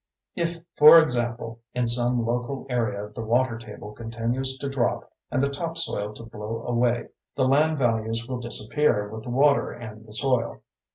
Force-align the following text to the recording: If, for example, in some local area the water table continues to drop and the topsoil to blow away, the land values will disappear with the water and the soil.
If, 0.35 0.57
for 0.79 0.97
example, 0.97 1.59
in 1.75 1.85
some 1.85 2.25
local 2.25 2.65
area 2.71 3.11
the 3.13 3.21
water 3.21 3.55
table 3.59 3.91
continues 3.91 4.57
to 4.57 4.67
drop 4.67 5.13
and 5.29 5.39
the 5.39 5.47
topsoil 5.47 6.11
to 6.13 6.23
blow 6.23 6.63
away, 6.65 7.09
the 7.35 7.47
land 7.47 7.77
values 7.77 8.25
will 8.27 8.39
disappear 8.39 9.07
with 9.09 9.21
the 9.21 9.29
water 9.29 9.69
and 9.69 10.03
the 10.07 10.13
soil. 10.13 10.63